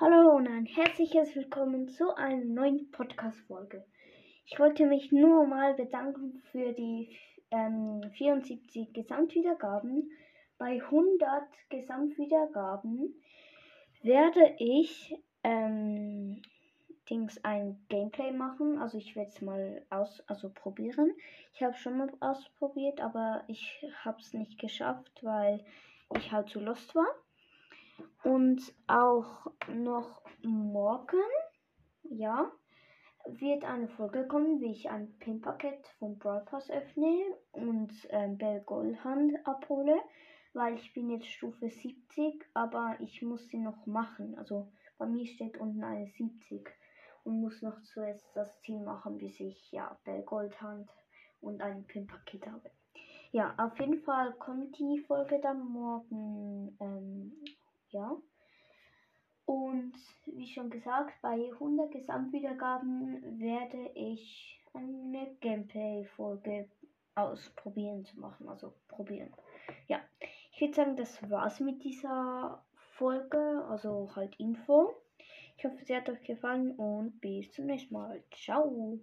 Hallo 0.00 0.36
und 0.36 0.46
ein 0.46 0.64
herzliches 0.64 1.34
Willkommen 1.34 1.88
zu 1.88 2.14
einer 2.14 2.44
neuen 2.44 2.88
Podcast-Folge. 2.92 3.84
Ich 4.46 4.56
wollte 4.60 4.86
mich 4.86 5.10
nur 5.10 5.44
mal 5.44 5.74
bedanken 5.74 6.40
für 6.52 6.72
die 6.72 7.18
ähm, 7.50 8.08
74 8.16 8.92
Gesamtwiedergaben. 8.92 10.08
Bei 10.56 10.80
100 10.80 11.42
Gesamtwiedergaben 11.68 13.12
werde 14.02 14.54
ich 14.58 15.16
ähm, 15.42 16.42
Dings 17.10 17.42
ein 17.42 17.84
Gameplay 17.88 18.30
machen. 18.30 18.78
Also 18.78 18.98
ich 18.98 19.16
werde 19.16 19.30
es 19.30 19.42
mal 19.42 19.84
aus, 19.90 20.22
also 20.28 20.48
probieren. 20.48 21.10
Ich 21.54 21.64
habe 21.64 21.74
schon 21.74 21.98
mal 21.98 22.12
ausprobiert, 22.20 23.00
aber 23.00 23.42
ich 23.48 23.84
habe 24.04 24.20
es 24.20 24.32
nicht 24.32 24.60
geschafft, 24.60 25.24
weil 25.24 25.64
ich 26.16 26.30
halt 26.30 26.50
zu 26.50 26.60
lost 26.60 26.94
war. 26.94 27.08
Und 28.24 28.60
auch 28.86 29.46
noch 29.68 30.22
morgen, 30.42 31.22
ja, 32.04 32.50
wird 33.26 33.64
eine 33.64 33.88
Folge 33.88 34.26
kommen, 34.26 34.60
wie 34.60 34.72
ich 34.72 34.90
ein 34.90 35.12
Pin-Paket 35.18 35.86
vom 35.98 36.18
Brawl 36.18 36.44
öffne 36.70 37.36
und 37.52 37.92
ähm, 38.10 38.38
Bell 38.38 38.60
Goldhand 38.62 39.34
abhole, 39.46 40.00
weil 40.54 40.76
ich 40.76 40.92
bin 40.94 41.10
jetzt 41.10 41.26
Stufe 41.26 41.68
70, 41.68 42.44
aber 42.54 42.96
ich 43.00 43.22
muss 43.22 43.46
sie 43.48 43.58
noch 43.58 43.86
machen. 43.86 44.36
Also 44.38 44.68
bei 44.96 45.06
mir 45.06 45.26
steht 45.26 45.58
unten 45.58 45.84
eine 45.84 46.06
70 46.06 46.68
und 47.24 47.40
muss 47.40 47.62
noch 47.62 47.80
zuerst 47.82 48.26
das 48.34 48.60
Ziel 48.62 48.80
machen, 48.80 49.18
bis 49.18 49.38
ich 49.40 49.70
ja 49.72 49.98
Bell 50.04 50.22
Goldhand 50.22 50.88
und 51.40 51.60
ein 51.60 51.84
Pin-Paket 51.84 52.46
habe. 52.46 52.70
Ja, 53.30 53.54
auf 53.58 53.78
jeden 53.78 54.00
Fall 54.02 54.32
kommt 54.34 54.78
die 54.78 55.04
Folge 55.06 55.38
dann 55.42 55.60
morgen, 55.68 56.76
ähm, 56.80 57.32
wie 60.34 60.46
schon 60.46 60.70
gesagt, 60.70 61.14
bei 61.22 61.50
100 61.52 61.90
Gesamtwiedergaben 61.90 63.40
werde 63.40 63.90
ich 63.94 64.62
eine 64.74 65.34
Gameplay-Folge 65.40 66.68
ausprobieren 67.14 68.04
zu 68.04 68.20
machen. 68.20 68.48
Also 68.48 68.72
probieren. 68.88 69.32
Ja, 69.88 70.00
ich 70.52 70.60
würde 70.60 70.74
sagen, 70.74 70.96
das 70.96 71.30
war's 71.30 71.60
mit 71.60 71.82
dieser 71.84 72.64
Folge. 72.92 73.64
Also 73.68 74.10
halt 74.14 74.38
Info. 74.38 74.94
Ich 75.56 75.64
hoffe, 75.64 75.84
sie 75.84 75.96
hat 75.96 76.08
euch 76.08 76.22
gefallen 76.22 76.72
und 76.76 77.20
bis 77.20 77.50
zum 77.52 77.66
nächsten 77.66 77.94
Mal. 77.94 78.22
Ciao. 78.30 78.98